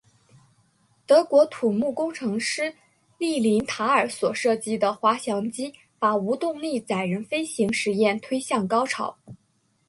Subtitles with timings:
[1.05, 2.73] 德国土木工程师
[3.19, 9.15] 利林塔尔所设计的滑翔机把无动力载人飞行试验推向高潮。